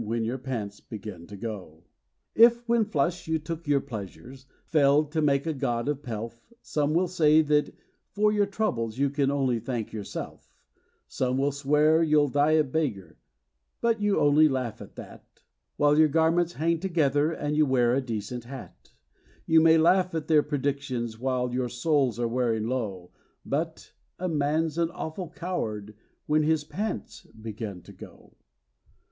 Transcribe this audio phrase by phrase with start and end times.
[0.03, 1.83] WHEN YOUR PANTS BEGIN TO GO
[2.33, 4.33] 67 If, when flush, you took your pleasure
[4.65, 7.71] failed to make a god of Pelf Some will say that
[8.09, 10.55] for your troubles you can only thank yourself;
[11.07, 13.19] Some will swear you'll die a beggar,
[13.79, 15.43] but you only laugh at that
[15.77, 18.93] While your garments hang together and you wear a decent hat;
[19.45, 23.11] You may laugh at their predictions while your soles are wearing through
[23.45, 25.93] But a man's an awful coward
[26.25, 28.35] when his pants are going too